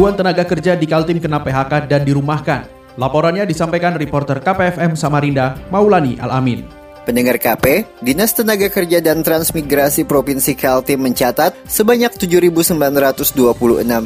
Ribuan 0.00 0.16
tenaga 0.16 0.48
kerja 0.48 0.80
di 0.80 0.88
Kaltim 0.88 1.20
kena 1.20 1.44
PHK 1.44 1.84
dan 1.84 2.08
dirumahkan. 2.08 2.64
Laporannya 2.96 3.44
disampaikan 3.44 4.00
reporter 4.00 4.40
KPFM 4.40 4.96
Samarinda, 4.96 5.60
Maulani 5.68 6.16
Alamin. 6.16 6.64
Pendengar 7.04 7.36
KP, 7.36 7.84
Dinas 8.00 8.32
Tenaga 8.32 8.72
Kerja 8.72 9.04
dan 9.04 9.20
Transmigrasi 9.20 10.08
Provinsi 10.08 10.56
Kaltim 10.56 11.04
mencatat 11.04 11.52
sebanyak 11.68 12.16
7.926 12.16 12.80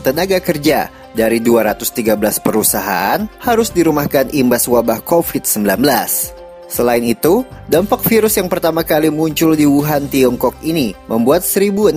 tenaga 0.03 0.39
kerja 0.43 0.91
dari 1.15 1.39
213 1.39 2.43
perusahaan 2.43 3.31
harus 3.39 3.71
dirumahkan 3.71 4.35
imbas 4.35 4.67
wabah 4.67 4.99
COVID-19. 4.99 5.79
Selain 6.75 7.07
itu, 7.07 7.47
dampak 7.71 8.03
virus 8.03 8.35
yang 8.35 8.51
pertama 8.51 8.83
kali 8.83 9.07
muncul 9.07 9.55
di 9.55 9.63
Wuhan, 9.63 10.11
Tiongkok 10.11 10.59
ini 10.67 10.91
membuat 11.07 11.47
1.627 11.47 11.95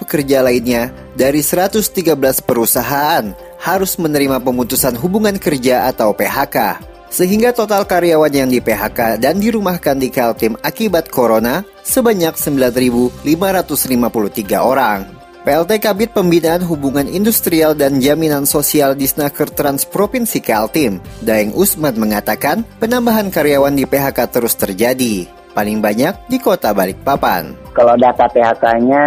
pekerja 0.00 0.40
lainnya 0.40 0.88
dari 1.12 1.44
113 1.44 2.16
perusahaan 2.40 3.36
harus 3.60 4.00
menerima 4.00 4.40
pemutusan 4.40 4.96
hubungan 4.96 5.36
kerja 5.36 5.92
atau 5.92 6.16
PHK. 6.16 6.80
Sehingga 7.12 7.52
total 7.52 7.84
karyawan 7.84 8.32
yang 8.32 8.48
di 8.48 8.64
PHK 8.64 9.20
dan 9.20 9.36
dirumahkan 9.36 10.00
di 10.00 10.08
Kaltim 10.08 10.56
akibat 10.64 11.12
corona 11.12 11.60
sebanyak 11.84 12.40
9.553 12.40 13.28
orang. 14.56 15.19
PLT 15.40 15.80
Kabit 15.80 16.12
Pembinaan 16.12 16.60
Hubungan 16.68 17.08
Industrial 17.08 17.72
dan 17.72 17.96
Jaminan 17.96 18.44
Sosial 18.44 18.92
Disnaker 18.92 19.48
Trans 19.48 19.88
Provinsi 19.88 20.44
Kaltim, 20.44 21.00
Daeng 21.24 21.56
Usman 21.56 21.96
mengatakan 21.96 22.60
penambahan 22.76 23.32
karyawan 23.32 23.72
di 23.72 23.88
PHK 23.88 24.28
terus 24.28 24.52
terjadi, 24.52 25.24
paling 25.56 25.80
banyak 25.80 26.12
di 26.28 26.36
kota 26.36 26.76
Balikpapan. 26.76 27.56
Kalau 27.72 27.96
data 27.96 28.28
PHK-nya 28.28 29.04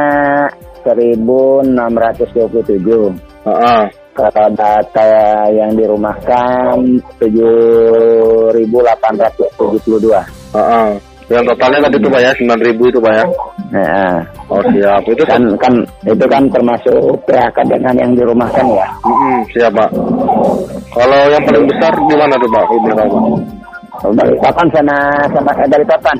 1627. 0.81 3.13
Uh 3.45 3.53
-uh. 3.53 3.85
Kalau 4.17 4.49
data 4.57 5.09
yang 5.53 5.77
dirumahkan 5.77 6.81
7872. 7.21 8.57
Uh 10.09 10.57
-uh. 10.57 10.97
Yang 11.29 11.55
totalnya 11.55 11.79
tadi 11.87 11.95
itu 12.01 12.09
Pak 12.09 12.21
ya, 12.25 12.31
9000 12.35 12.89
itu 12.89 12.99
Pak 12.99 13.13
ya. 13.15 13.23
Nah, 13.73 14.21
oh 14.53 14.61
siap. 14.69 15.01
Itu 15.09 15.25
kan 15.25 15.41
kan 15.57 15.73
itu 16.05 16.25
kan 16.29 16.45
termasuk 16.53 17.17
PHK 17.25 17.57
dengan 17.65 17.93
yang 17.97 18.13
dirumahkan 18.13 18.65
ya. 18.69 18.87
Hmm, 19.01 19.41
siap 19.49 19.73
Pak. 19.73 19.89
Kalau 20.93 21.21
yang 21.33 21.41
paling 21.41 21.65
besar 21.65 21.93
di 21.97 22.15
mana 22.15 22.37
tuh 22.37 22.49
Pak? 22.53 22.65
Ibu 22.69 22.87
Pak. 22.93 23.07
Dari 24.13 24.35
papan 24.37 24.67
sana 24.69 24.97
sama 25.33 25.51
eh, 25.57 25.69
dari 25.69 25.85
papan. 25.89 26.17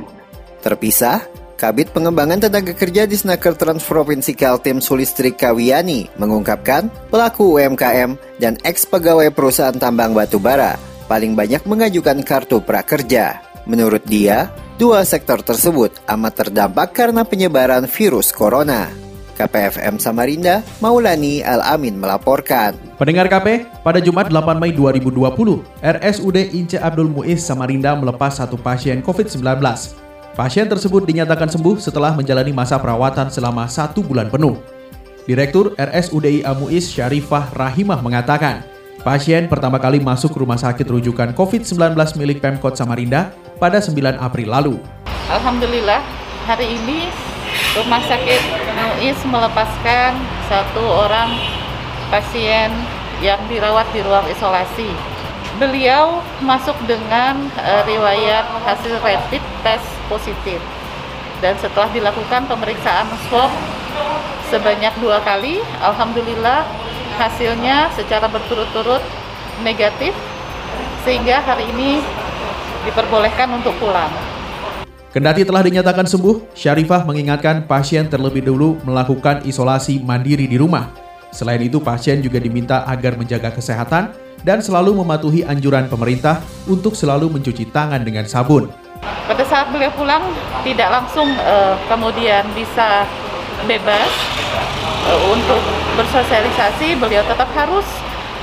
Terpisah, 0.66 1.20
Kabit 1.54 1.94
Pengembangan 1.94 2.42
Tenaga 2.42 2.74
Kerja 2.74 3.06
di 3.06 3.14
Snaker 3.14 3.54
Trans 3.54 3.86
Provinsi 3.86 4.34
Kaltim 4.34 4.82
Sulistri 4.82 5.36
Kawiani 5.36 6.10
mengungkapkan 6.18 6.90
pelaku 7.14 7.60
UMKM 7.60 8.18
dan 8.42 8.58
eks 8.66 8.90
pegawai 8.90 9.30
perusahaan 9.30 9.76
tambang 9.78 10.16
batubara 10.18 10.80
paling 11.06 11.38
banyak 11.38 11.62
mengajukan 11.70 12.24
kartu 12.26 12.64
prakerja. 12.64 13.44
Menurut 13.64 14.04
dia, 14.04 14.52
dua 14.82 15.06
sektor 15.06 15.42
tersebut 15.46 15.94
amat 16.10 16.34
terdampak 16.34 16.98
karena 16.98 17.22
penyebaran 17.22 17.86
virus 17.86 18.34
corona. 18.34 18.90
KPFM 19.34 19.98
Samarinda, 19.98 20.62
Maulani 20.78 21.42
Al-Amin 21.42 21.98
melaporkan. 21.98 22.78
Pendengar 23.02 23.26
KP, 23.26 23.66
pada 23.82 23.98
Jumat 23.98 24.30
8 24.30 24.62
Mei 24.62 24.70
2020, 24.70 25.66
RSUD 25.82 26.38
Ince 26.54 26.78
Abdul 26.78 27.10
Muiz 27.10 27.42
Samarinda 27.42 27.98
melepas 27.98 28.38
satu 28.38 28.62
pasien 28.62 29.02
COVID-19. 29.02 29.42
Pasien 30.38 30.70
tersebut 30.70 31.02
dinyatakan 31.06 31.50
sembuh 31.50 31.82
setelah 31.82 32.14
menjalani 32.14 32.54
masa 32.54 32.78
perawatan 32.78 33.34
selama 33.34 33.66
satu 33.66 34.06
bulan 34.06 34.30
penuh. 34.30 34.58
Direktur 35.26 35.74
RSUDI 35.82 36.46
Muiz 36.62 36.94
Syarifah 36.94 37.50
Rahimah 37.58 38.06
mengatakan, 38.06 38.66
pasien 39.04 39.52
pertama 39.52 39.84
kali 39.84 40.00
masuk 40.00 40.32
rumah 40.40 40.56
sakit 40.56 40.88
rujukan 40.88 41.36
COVID-19 41.36 41.92
milik 42.16 42.40
Pemkot 42.40 42.80
Samarinda 42.80 43.36
pada 43.60 43.84
9 43.84 44.00
April 44.16 44.48
lalu. 44.48 44.76
Alhamdulillah, 45.28 46.00
hari 46.48 46.72
ini 46.72 47.12
Rumah 47.76 48.02
Sakit 48.06 48.42
Muiz 48.80 49.20
melepaskan 49.28 50.16
satu 50.48 50.84
orang 50.88 51.36
pasien 52.08 52.72
yang 53.20 53.40
dirawat 53.52 53.86
di 53.92 54.00
ruang 54.02 54.24
isolasi. 54.32 54.88
Beliau 55.60 56.24
masuk 56.42 56.76
dengan 56.88 57.52
uh, 57.60 57.82
riwayat 57.86 58.48
hasil 58.66 58.98
rapid 59.04 59.44
test 59.62 59.86
positif 60.08 60.64
dan 61.44 61.60
setelah 61.60 61.92
dilakukan 61.92 62.48
pemeriksaan 62.48 63.06
swab 63.28 63.52
sebanyak 64.48 64.96
dua 65.04 65.20
kali, 65.22 65.60
alhamdulillah 65.84 66.83
hasilnya 67.16 67.94
secara 67.94 68.26
berturut-turut 68.28 69.02
negatif 69.62 70.12
sehingga 71.06 71.44
hari 71.44 71.70
ini 71.76 72.02
diperbolehkan 72.88 73.48
untuk 73.54 73.76
pulang. 73.78 74.10
Kendati 75.14 75.46
telah 75.46 75.62
dinyatakan 75.62 76.10
sembuh, 76.10 76.58
Syarifah 76.58 77.06
mengingatkan 77.06 77.70
pasien 77.70 78.10
terlebih 78.10 78.42
dulu 78.50 78.82
melakukan 78.82 79.46
isolasi 79.46 80.02
mandiri 80.02 80.50
di 80.50 80.58
rumah. 80.58 80.90
Selain 81.30 81.62
itu, 81.62 81.78
pasien 81.78 82.18
juga 82.18 82.42
diminta 82.42 82.82
agar 82.90 83.14
menjaga 83.14 83.54
kesehatan 83.54 84.10
dan 84.42 84.60
selalu 84.66 84.98
mematuhi 85.06 85.46
anjuran 85.46 85.86
pemerintah 85.86 86.42
untuk 86.66 86.98
selalu 86.98 87.30
mencuci 87.30 87.70
tangan 87.70 88.02
dengan 88.02 88.26
sabun. 88.26 88.74
Pada 89.30 89.46
saat 89.46 89.70
beliau 89.70 89.94
pulang, 89.94 90.34
tidak 90.66 90.90
langsung 90.90 91.30
uh, 91.46 91.78
kemudian 91.86 92.44
bisa 92.58 93.06
bebas 93.70 94.10
uh, 95.08 95.20
untuk 95.30 95.62
bersosialisasi, 95.94 96.98
beliau 96.98 97.22
tetap 97.26 97.50
harus 97.54 97.86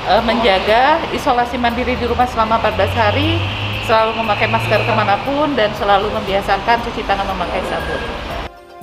uh, 0.06 0.22
menjaga 0.22 1.02
isolasi 1.10 1.58
mandiri 1.58 1.98
di 1.98 2.06
rumah 2.06 2.26
selama 2.30 2.62
14 2.62 2.90
hari 2.94 3.42
selalu 3.84 4.22
memakai 4.22 4.46
masker 4.46 4.80
ke 4.86 4.92
mana 4.94 5.18
pun 5.26 5.58
dan 5.58 5.74
selalu 5.74 6.14
membiasakan 6.14 6.78
cuci 6.86 7.02
tangan 7.04 7.26
memakai 7.26 7.62
sabun. 7.66 8.00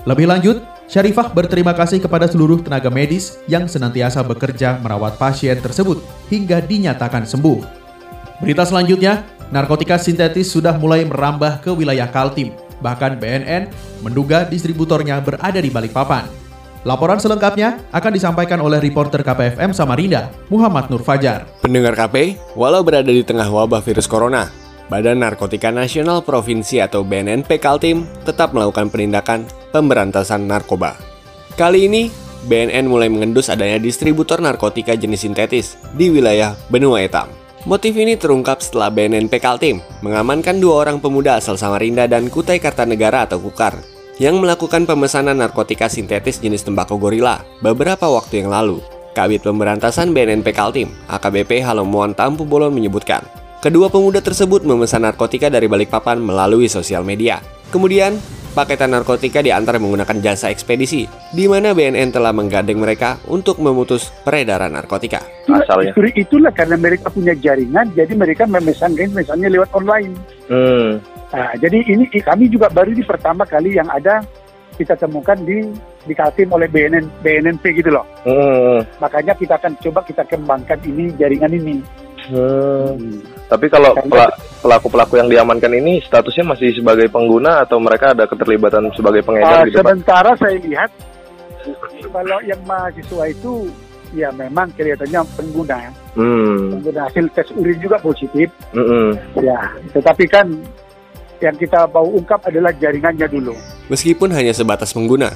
Lebih 0.08 0.28
lanjut, 0.28 0.58
Syarifah 0.88 1.36
berterima 1.36 1.76
kasih 1.76 2.00
kepada 2.00 2.32
seluruh 2.32 2.64
tenaga 2.64 2.88
medis 2.88 3.36
yang 3.44 3.68
senantiasa 3.68 4.24
bekerja 4.24 4.80
merawat 4.80 5.20
pasien 5.20 5.60
tersebut 5.60 6.00
hingga 6.32 6.64
dinyatakan 6.64 7.28
sembuh. 7.28 7.60
Berita 8.40 8.64
selanjutnya, 8.64 9.28
narkotika 9.52 10.00
sintetis 10.00 10.48
sudah 10.48 10.80
mulai 10.80 11.04
merambah 11.04 11.60
ke 11.60 11.76
wilayah 11.76 12.08
Kaltim. 12.08 12.56
Bahkan 12.80 13.20
BNN 13.20 13.68
menduga 14.00 14.48
distributornya 14.48 15.20
berada 15.20 15.60
di 15.60 15.68
Balikpapan. 15.68 16.47
Laporan 16.86 17.18
selengkapnya 17.18 17.82
akan 17.90 18.12
disampaikan 18.14 18.62
oleh 18.62 18.78
reporter 18.78 19.26
KPFM 19.26 19.74
Samarinda, 19.74 20.30
Muhammad 20.54 20.94
Nur 20.94 21.02
Fajar. 21.02 21.50
Pendengar 21.66 21.98
KP, 21.98 22.38
walau 22.54 22.86
berada 22.86 23.10
di 23.10 23.26
tengah 23.26 23.50
wabah 23.50 23.82
virus 23.82 24.06
corona, 24.06 24.54
Badan 24.88 25.20
Narkotika 25.20 25.74
Nasional 25.74 26.22
Provinsi 26.22 26.80
atau 26.80 27.02
BNNP 27.02 27.58
Kaltim 27.58 28.06
tetap 28.24 28.54
melakukan 28.54 28.94
penindakan 28.94 29.50
pemberantasan 29.74 30.46
narkoba. 30.46 30.96
Kali 31.58 31.90
ini, 31.90 32.14
BNN 32.46 32.86
mulai 32.86 33.10
mengendus 33.10 33.50
adanya 33.50 33.82
distributor 33.82 34.38
narkotika 34.40 34.94
jenis 34.94 35.26
sintetis 35.26 35.76
di 35.98 36.14
wilayah 36.14 36.54
Benua 36.70 37.04
Etam. 37.04 37.28
Motif 37.68 37.98
ini 38.00 38.16
terungkap 38.16 38.64
setelah 38.64 38.88
BNNP 38.88 39.44
Kaltim 39.44 39.84
mengamankan 40.06 40.62
dua 40.62 40.88
orang 40.88 41.04
pemuda 41.04 41.36
asal 41.36 41.60
Samarinda 41.60 42.08
dan 42.08 42.32
Kutai 42.32 42.64
Kartanegara 42.64 43.28
atau 43.28 43.44
Kukar 43.44 43.97
yang 44.18 44.42
melakukan 44.42 44.86
pemesanan 44.90 45.38
narkotika 45.38 45.90
sintetis 45.90 46.42
jenis 46.42 46.66
tembakau 46.66 46.98
gorila 46.98 47.42
beberapa 47.62 48.10
waktu 48.10 48.46
yang 48.46 48.50
lalu. 48.50 48.82
Kabit 49.14 49.42
Pemberantasan 49.42 50.14
BNNP 50.14 50.54
Kaltim, 50.54 50.94
AKBP 51.10 51.66
Halomuan 51.66 52.14
Tampu 52.14 52.46
Bolon 52.46 52.70
menyebutkan, 52.70 53.26
Kedua 53.58 53.90
pemuda 53.90 54.22
tersebut 54.22 54.62
memesan 54.62 55.02
narkotika 55.02 55.50
dari 55.50 55.66
Balikpapan 55.66 56.22
melalui 56.22 56.70
sosial 56.70 57.02
media. 57.02 57.42
Kemudian, 57.74 58.14
paketan 58.54 58.94
narkotika 58.94 59.42
diantar 59.42 59.82
menggunakan 59.82 60.22
jasa 60.22 60.54
ekspedisi, 60.54 61.10
di 61.34 61.50
mana 61.50 61.74
BNN 61.74 62.14
telah 62.14 62.30
menggandeng 62.30 62.78
mereka 62.78 63.18
untuk 63.26 63.58
memutus 63.58 64.14
peredaran 64.22 64.78
narkotika. 64.78 65.26
Asalnya. 65.50 65.90
itulah 66.14 66.54
karena 66.54 66.78
mereka 66.78 67.10
punya 67.10 67.34
jaringan, 67.34 67.90
jadi 67.98 68.14
mereka 68.14 68.46
memesan 68.46 68.94
misalnya 68.94 69.50
lewat 69.50 69.74
online. 69.74 70.14
Hmm. 70.46 71.02
Nah, 71.28 71.52
jadi 71.56 71.78
ini 71.84 72.08
kami 72.14 72.48
juga 72.48 72.68
baru 72.68 72.92
di 72.92 73.04
pertama 73.04 73.44
kali 73.44 73.76
yang 73.76 73.88
ada 73.88 74.24
kita 74.74 74.94
temukan 74.94 75.36
di 75.38 75.66
di 76.06 76.14
Kaltim 76.14 76.48
oleh 76.50 76.70
BNN 76.70 77.04
BNNP 77.20 77.64
gitu 77.76 77.90
loh. 77.90 78.06
Hmm. 78.24 78.80
Makanya 78.98 79.34
kita 79.34 79.58
akan 79.58 79.76
coba 79.78 80.00
kita 80.02 80.24
kembangkan 80.24 80.80
ini 80.84 81.12
jaringan 81.16 81.52
ini. 81.52 81.76
Hmm. 82.28 83.20
Tapi 83.48 83.66
kalau 83.68 83.96
pela- 83.98 84.36
pelaku-pelaku 84.60 85.16
yang 85.16 85.28
diamankan 85.28 85.72
ini 85.74 86.00
statusnya 86.00 86.44
masih 86.46 86.72
sebagai 86.74 87.08
pengguna 87.08 87.64
atau 87.64 87.80
mereka 87.80 88.12
ada 88.12 88.24
keterlibatan 88.24 88.88
sebagai 88.94 89.20
pengedar 89.22 89.64
Ah, 89.64 89.66
gitu 89.66 89.78
Pak? 89.78 89.84
sementara 89.88 90.32
saya 90.36 90.58
lihat 90.60 90.92
kalau 92.08 92.40
yang 92.44 92.60
mahasiswa 92.64 93.24
itu 93.28 93.68
ya 94.12 94.32
memang 94.32 94.72
kelihatannya 94.74 95.20
pengguna 95.36 95.80
Hmm. 96.16 96.72
pengguna 96.74 97.02
hasil 97.06 97.26
tes 97.32 97.48
urin 97.54 97.76
juga 97.78 98.00
positif 98.00 98.48
Mm-mm. 98.72 99.16
ya 99.38 99.60
tetapi 99.92 100.26
kan 100.28 100.48
yang 101.42 101.56
kita 101.56 101.86
mau 101.90 102.06
ungkap 102.06 102.46
adalah 102.48 102.74
jaringannya 102.74 103.28
dulu 103.30 103.56
Meskipun 103.88 104.36
hanya 104.36 104.52
sebatas 104.52 104.92
pengguna, 104.92 105.32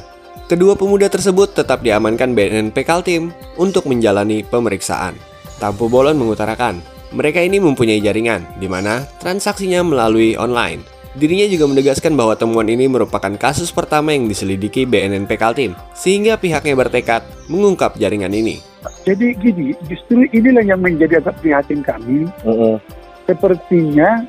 kedua 0.51 0.75
pemuda 0.75 1.07
tersebut 1.07 1.55
tetap 1.55 1.79
diamankan 1.79 2.35
BNNP 2.35 2.83
Kaltim 2.83 3.31
untuk 3.55 3.87
menjalani 3.87 4.43
pemeriksaan. 4.43 5.15
Tampu 5.55 5.87
Bolon 5.87 6.19
mengutarakan, 6.19 6.83
mereka 7.15 7.39
ini 7.39 7.63
mempunyai 7.63 8.03
jaringan, 8.03 8.43
di 8.59 8.67
mana 8.67 9.07
transaksinya 9.23 9.87
melalui 9.87 10.35
online. 10.35 10.83
Dirinya 11.15 11.47
juga 11.47 11.67
menegaskan 11.67 12.15
bahwa 12.15 12.35
temuan 12.35 12.67
ini 12.67 12.87
merupakan 12.87 13.31
kasus 13.35 13.71
pertama 13.71 14.11
yang 14.11 14.27
diselidiki 14.27 14.83
BNNP 14.83 15.31
Kaltim, 15.35 15.71
sehingga 15.95 16.35
pihaknya 16.35 16.75
bertekad 16.75 17.23
mengungkap 17.47 17.95
jaringan 17.95 18.31
ini. 18.31 18.59
jadi 19.01 19.33
gini 19.37 19.73
justru 19.87 20.25
inilah 20.29 20.65
yang 20.65 20.81
menjadi 20.81 21.21
agak 21.21 21.37
prihatin 21.41 21.81
kami 21.81 22.25
Mm-mm. 22.41 22.77
sepertinya 23.25 24.25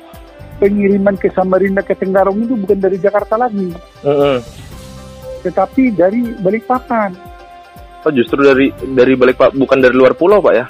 pengiriman 0.63 1.19
ke 1.19 1.27
Samarinda 1.35 1.83
ke 1.83 1.91
Tenggarong 1.91 2.39
itu 2.39 2.55
bukan 2.55 2.79
dari 2.79 2.95
Jakarta 2.95 3.35
lagi 3.35 3.75
Mm-mm. 4.07 4.39
tetapi 5.43 5.91
dari 5.91 6.31
Balikpapan 6.39 7.11
Oh 8.03 8.11
justru 8.11 8.43
dari 8.43 8.67
dari 8.95 9.15
balik 9.15 9.39
Pak 9.39 9.55
bukan 9.55 9.79
dari 9.79 9.95
luar 9.95 10.11
pulau 10.11 10.43
Pak 10.43 10.55
ya? 10.55 10.67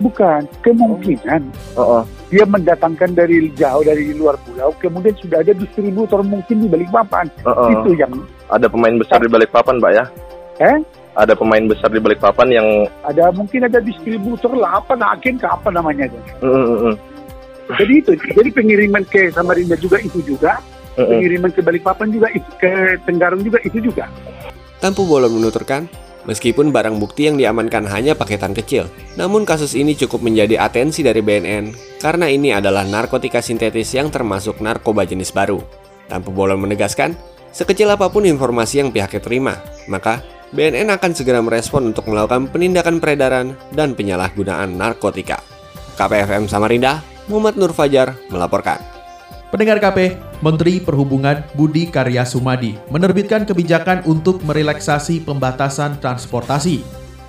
bukan 0.00 0.42
kemungkinan 0.66 1.42
oh. 1.78 2.02
dia 2.26 2.42
mendatangkan 2.42 3.14
dari 3.14 3.52
jauh 3.54 3.86
dari 3.86 4.10
luar 4.16 4.34
pulau 4.42 4.74
kemudian 4.82 5.14
sudah 5.20 5.44
ada 5.44 5.54
distributor 5.54 6.24
mungkin 6.26 6.64
di 6.64 6.68
Balikpapan 6.68 7.30
oh. 7.46 7.70
itu 7.70 7.94
yang 7.96 8.10
Ada 8.50 8.66
pemain 8.68 8.98
besar 8.98 9.22
di 9.22 9.30
balik 9.30 9.54
papan 9.54 9.78
Pak 9.78 9.92
ya? 9.94 10.04
eh 10.60 10.78
Ada 11.12 11.36
pemain 11.36 11.64
besar 11.68 11.92
di 11.92 12.00
balik 12.00 12.24
papan 12.24 12.48
yang 12.50 12.68
ada 13.04 13.28
mungkin 13.36 13.68
ada 13.68 13.78
distributor 13.84 14.56
lah 14.56 14.80
apa 14.80 14.96
agen 14.96 15.36
ke 15.36 15.44
apa 15.44 15.68
namanya 15.68 16.08
itu. 16.08 16.20
Mm-mm. 16.40 16.96
Jadi 17.78 17.92
itu 18.02 18.12
jadi 18.18 18.50
pengiriman 18.50 19.04
ke 19.06 19.30
Samarinda 19.30 19.78
juga 19.78 20.02
itu 20.02 20.18
juga 20.24 20.58
Mm-mm. 20.98 21.08
pengiriman 21.08 21.50
ke 21.54 21.60
Balikpapan 21.64 22.08
juga 22.12 22.28
itu 22.34 22.50
ke 22.60 22.98
Tenggarong 23.06 23.42
juga 23.42 23.58
itu 23.64 23.78
juga 23.80 24.06
Tampu 24.82 25.06
Bolon 25.06 25.30
menuturkan, 25.38 25.86
meskipun 26.26 26.74
barang 26.74 26.98
bukti 26.98 27.30
yang 27.30 27.38
diamankan 27.38 27.86
hanya 27.86 28.18
paketan 28.18 28.50
kecil, 28.50 28.90
namun 29.14 29.46
kasus 29.46 29.78
ini 29.78 29.94
cukup 29.94 30.26
menjadi 30.26 30.58
atensi 30.58 31.06
dari 31.06 31.22
BNN 31.22 31.70
karena 32.02 32.26
ini 32.26 32.50
adalah 32.50 32.82
narkotika 32.82 33.38
sintetis 33.38 33.94
yang 33.94 34.10
termasuk 34.10 34.58
narkoba 34.58 35.06
jenis 35.06 35.30
baru. 35.30 35.62
Tampu 36.10 36.34
Bolon 36.34 36.66
menegaskan, 36.66 37.14
sekecil 37.54 37.94
apa 37.94 38.10
pun 38.10 38.26
informasi 38.26 38.82
yang 38.82 38.90
pihaknya 38.90 39.22
terima, 39.22 39.54
maka 39.86 40.18
BNN 40.50 40.90
akan 40.98 41.14
segera 41.14 41.38
merespon 41.38 41.94
untuk 41.94 42.10
melakukan 42.10 42.50
penindakan 42.50 42.98
peredaran 42.98 43.54
dan 43.70 43.94
penyalahgunaan 43.94 44.74
narkotika. 44.74 45.38
KPFM 45.94 46.50
Samarinda, 46.50 47.06
Muhammad 47.30 47.54
Nur 47.58 47.72
Fajar 47.74 48.18
melaporkan. 48.30 48.82
Pendengar 49.52 49.84
KP, 49.84 50.16
Menteri 50.40 50.80
Perhubungan 50.80 51.44
Budi 51.52 51.84
Karya 51.84 52.24
Sumadi 52.24 52.72
menerbitkan 52.88 53.44
kebijakan 53.44 54.00
untuk 54.08 54.40
merelaksasi 54.48 55.28
pembatasan 55.28 56.00
transportasi. 56.00 56.80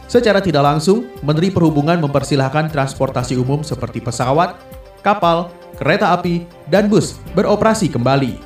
Secara 0.07 0.39
tidak 0.39 0.63
langsung, 0.63 1.11
Menteri 1.19 1.51
Perhubungan 1.51 1.99
mempersilahkan 1.99 2.71
transportasi 2.71 3.35
umum 3.35 3.59
seperti 3.59 3.99
pesawat, 3.99 4.55
kapal, 5.03 5.51
kereta 5.75 6.15
api, 6.15 6.47
dan 6.71 6.87
bus 6.87 7.19
beroperasi 7.35 7.91
kembali. 7.91 8.39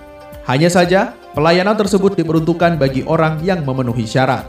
Hanya 0.50 0.74
saja, 0.74 1.14
pelayanan 1.38 1.78
tersebut 1.78 2.18
diperuntukkan 2.18 2.82
bagi 2.82 3.06
orang 3.06 3.46
yang 3.46 3.62
memenuhi 3.62 4.10
syarat. 4.10 4.48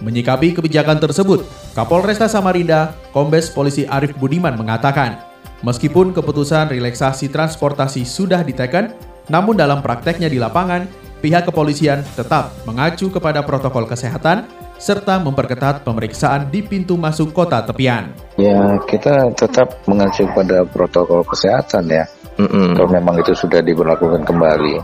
Menyikapi 0.00 0.56
kebijakan 0.56 0.98
tersebut, 0.98 1.44
Kapolresta 1.76 2.26
Samarinda, 2.26 2.96
Kombes 3.12 3.52
Polisi 3.52 3.84
Arif 3.86 4.16
Budiman 4.16 4.56
mengatakan, 4.56 5.31
meskipun 5.62 6.14
keputusan 6.14 6.70
relaksasi 6.70 7.30
transportasi 7.30 8.06
sudah 8.06 8.42
diteken, 8.42 8.92
namun 9.30 9.54
dalam 9.56 9.80
prakteknya 9.80 10.26
di 10.26 10.38
lapangan, 10.38 10.86
pihak 11.22 11.46
kepolisian 11.46 12.02
tetap 12.18 12.52
mengacu 12.66 13.08
kepada 13.08 13.46
protokol 13.46 13.86
kesehatan 13.86 14.46
serta 14.82 15.22
memperketat 15.22 15.86
pemeriksaan 15.86 16.50
di 16.50 16.58
pintu 16.66 16.98
masuk 16.98 17.30
kota 17.30 17.62
tepian. 17.62 18.10
Ya, 18.34 18.82
kita 18.90 19.30
tetap 19.38 19.78
mengacu 19.86 20.26
pada 20.34 20.66
protokol 20.66 21.22
kesehatan 21.22 21.86
ya. 21.86 22.02
Mm-mm. 22.42 22.74
Kalau 22.74 22.90
memang 22.90 23.22
itu 23.22 23.30
sudah 23.30 23.62
diberlakukan 23.62 24.26
kembali. 24.26 24.74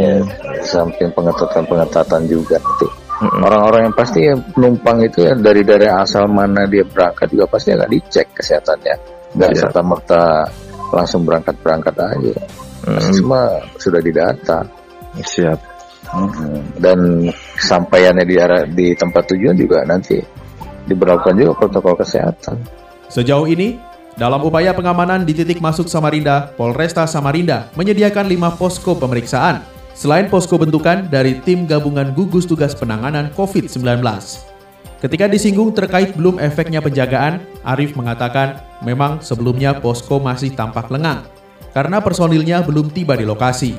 Ya, 0.00 0.24
samping 0.64 1.12
pengetatan-pengetatan 1.12 2.24
juga 2.24 2.56
nanti. 2.56 2.88
Orang-orang 3.20 3.92
yang 3.92 3.96
pasti 3.98 4.24
ya, 4.24 4.38
penumpang 4.38 5.04
itu 5.04 5.28
ya 5.28 5.36
dari 5.36 5.60
daerah 5.60 6.00
asal 6.00 6.24
mana 6.24 6.64
dia 6.64 6.86
berangkat 6.88 7.28
juga 7.28 7.52
pasti 7.52 7.76
akan 7.76 7.90
dicek 7.92 8.32
kesehatannya. 8.32 9.19
Nggak 9.34 9.50
Iya. 9.54 9.60
serta 9.62 9.80
merta 9.86 10.24
langsung 10.90 11.22
berangkat-berangkat 11.22 11.94
aja. 11.94 12.34
Pasti 12.80 13.12
semua 13.22 13.62
sudah 13.78 14.00
didata. 14.02 14.66
Siap. 15.20 15.58
Mhm. 16.10 16.80
Dan 16.80 16.98
sampaiannya 17.60 18.24
di 18.26 18.36
arah 18.40 18.62
di 18.66 18.96
tempat 18.98 19.30
tujuan 19.30 19.54
juga 19.54 19.86
nanti 19.86 20.18
diberlakukan 20.88 21.36
juga 21.38 21.52
protokol 21.54 21.94
kesehatan. 22.02 22.56
Sejauh 23.10 23.46
ini, 23.46 23.78
dalam 24.18 24.42
upaya 24.42 24.74
pengamanan 24.74 25.22
di 25.22 25.34
titik 25.36 25.62
masuk 25.62 25.86
Samarinda, 25.86 26.50
Polresta 26.58 27.06
Samarinda 27.06 27.70
menyediakan 27.78 28.26
lima 28.26 28.50
posko 28.54 28.98
pemeriksaan, 28.98 29.62
selain 29.94 30.26
posko 30.26 30.58
bentukan 30.58 31.06
dari 31.06 31.38
tim 31.46 31.66
gabungan 31.66 32.10
gugus 32.10 32.46
tugas 32.46 32.74
penanganan 32.74 33.30
COVID-19. 33.38 34.02
Ketika 35.00 35.24
disinggung 35.32 35.72
terkait 35.72 36.12
belum 36.12 36.36
efeknya 36.36 36.84
penjagaan, 36.84 37.40
Arif 37.64 37.96
mengatakan 37.96 38.60
memang 38.84 39.24
sebelumnya 39.24 39.80
posko 39.80 40.20
masih 40.20 40.52
tampak 40.52 40.92
lengang 40.92 41.24
karena 41.72 42.04
personilnya 42.04 42.60
belum 42.60 42.92
tiba 42.92 43.16
di 43.16 43.24
lokasi. 43.24 43.72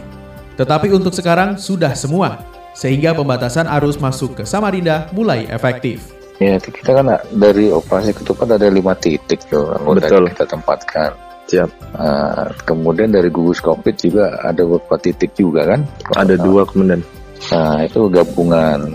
Tetapi 0.57 0.89
untuk 0.89 1.13
sekarang 1.13 1.61
sudah 1.61 1.93
semua, 1.93 2.41
sehingga 2.73 3.13
pembatasan 3.13 3.67
arus 3.79 3.99
masuk 3.99 4.41
ke 4.41 4.43
Samarinda 4.47 5.07
mulai 5.13 5.47
efektif. 5.47 6.09
Ya 6.41 6.57
kita 6.57 6.97
kan 6.97 7.05
dari 7.37 7.69
operasi 7.69 8.17
ketupat 8.17 8.57
ada 8.57 8.65
lima 8.65 8.97
titik 8.97 9.45
tuh 9.45 9.77
anggota 9.77 10.09
Betul. 10.09 10.25
kita 10.33 10.45
tempatkan. 10.49 11.11
Siap. 11.45 11.69
Nah, 11.93 12.49
kemudian 12.65 13.13
dari 13.13 13.29
gugus 13.29 13.61
covid 13.61 13.93
juga 13.93 14.41
ada 14.41 14.65
beberapa 14.65 14.97
titik 14.97 15.37
juga 15.37 15.69
kan. 15.69 15.85
Ada 16.17 16.41
dua 16.41 16.65
kemudian. 16.65 17.05
Nah 17.53 17.85
itu 17.85 18.09
gabungan. 18.09 18.89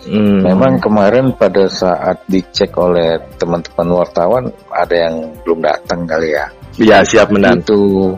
Hmm. 0.00 0.40
Memang 0.40 0.80
kemarin 0.80 1.36
pada 1.36 1.68
saat 1.68 2.24
dicek 2.24 2.72
oleh 2.80 3.20
teman-teman 3.36 4.00
wartawan 4.00 4.44
ada 4.72 4.96
yang 4.96 5.28
belum 5.44 5.60
datang 5.60 6.08
kali 6.08 6.32
ya. 6.32 6.46
Ya 6.80 6.98
siap 7.04 7.28
mendan. 7.28 7.60
Itu 7.60 8.16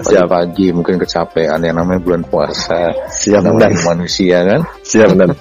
Siap. 0.00 0.24
pagi-pagi 0.24 0.72
mungkin 0.72 0.96
kecapean 0.96 1.60
yang 1.60 1.76
namanya 1.76 2.00
bulan 2.00 2.24
puasa. 2.24 2.96
Siap 3.12 3.44
mendan. 3.44 3.76
manusia 3.84 4.40
kan. 4.40 4.60
Siap 4.80 5.12
mendan. 5.12 5.36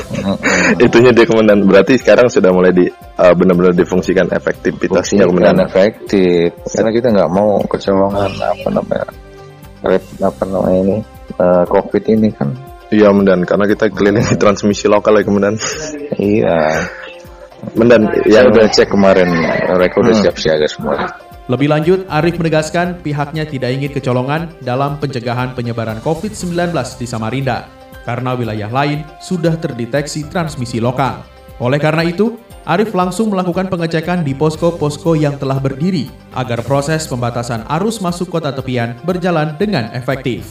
Itunya 0.88 1.12
dia 1.12 1.28
kemudian 1.28 1.60
berarti 1.68 2.00
sekarang 2.00 2.32
sudah 2.32 2.48
mulai 2.56 2.72
di 2.72 2.88
uh, 3.20 3.34
benar-benar 3.36 3.76
difungsikan 3.76 4.32
efektivitasnya 4.32 5.28
kemudian. 5.28 5.60
efektif 5.60 6.56
karena 6.72 6.90
kita 6.92 7.08
nggak 7.12 7.30
mau 7.32 7.60
kecolongan 7.68 8.32
apa 8.32 8.68
namanya 8.72 9.06
red- 9.84 10.18
apa 10.24 10.42
namanya 10.48 10.78
ini 10.82 10.96
eh, 11.36 11.64
covid 11.68 12.04
ini 12.08 12.28
kan 12.32 12.48
Iya 12.90 13.10
mendan 13.10 13.42
karena 13.42 13.66
kita 13.66 13.90
keliling 13.90 14.26
transmisi 14.42 14.86
lokal 14.86 15.18
ya 15.18 15.22
kemudian. 15.26 15.58
iya 16.22 16.86
Mendan 17.74 18.06
yang 18.30 18.52
udah 18.52 18.70
cek 18.70 18.94
kemarin 18.94 19.26
mereka 19.74 19.98
udah 19.98 20.14
Hmm. 20.14 20.22
siap 20.22 20.36
siaga 20.38 20.68
semua 20.70 20.94
Lebih 21.46 21.70
lanjut, 21.70 22.00
Arif 22.10 22.42
menegaskan 22.42 23.06
pihaknya 23.06 23.46
tidak 23.46 23.70
ingin 23.70 23.94
kecolongan 23.94 24.50
dalam 24.66 24.98
pencegahan 24.98 25.54
penyebaran 25.54 26.02
COVID-19 26.02 26.74
di 26.98 27.06
Samarinda, 27.06 27.70
karena 28.02 28.34
wilayah 28.34 28.66
lain 28.66 29.06
sudah 29.22 29.54
terdeteksi 29.54 30.26
transmisi 30.26 30.82
lokal. 30.82 31.22
Oleh 31.62 31.78
karena 31.78 32.02
itu, 32.02 32.34
Arif 32.66 32.90
langsung 32.98 33.30
melakukan 33.30 33.70
pengecekan 33.70 34.26
di 34.26 34.34
posko-posko 34.34 35.14
yang 35.14 35.38
telah 35.38 35.62
berdiri, 35.62 36.10
agar 36.34 36.66
proses 36.66 37.06
pembatasan 37.06 37.62
arus 37.78 38.02
masuk 38.02 38.26
kota 38.26 38.50
tepian 38.50 38.98
berjalan 39.06 39.54
dengan 39.54 39.86
efektif. 39.94 40.50